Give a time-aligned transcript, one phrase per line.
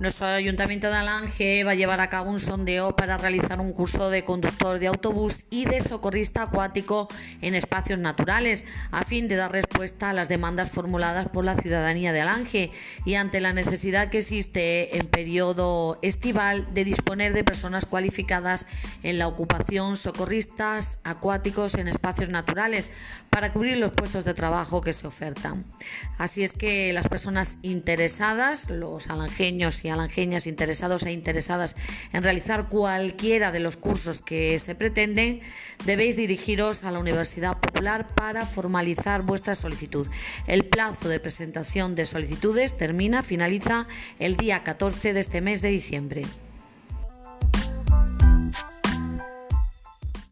[0.00, 4.08] Nuestro Ayuntamiento de Alange va a llevar a cabo un sondeo para realizar un curso
[4.08, 7.06] de conductor de autobús y de socorrista acuático
[7.42, 12.14] en espacios naturales, a fin de dar respuesta a las demandas formuladas por la ciudadanía
[12.14, 12.70] de Alange
[13.04, 18.64] y ante la necesidad que existe en periodo estival de disponer de personas cualificadas
[19.02, 22.88] en la ocupación socorristas acuáticos en espacios naturales
[23.28, 25.66] para cubrir los puestos de trabajo que se ofertan.
[26.16, 31.76] Así es que las personas interesadas, los alangeños y alangeñas interesados e interesadas
[32.12, 35.40] en realizar cualquiera de los cursos que se pretenden,
[35.84, 40.06] debéis dirigiros a la Universidad Popular para formalizar vuestra solicitud.
[40.46, 43.86] El plazo de presentación de solicitudes termina, finaliza
[44.18, 46.22] el día 14 de este mes de diciembre.